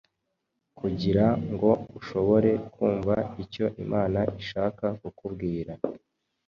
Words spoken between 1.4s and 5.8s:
ngo ushobore kumva icyo Imana ishaka kukubwira.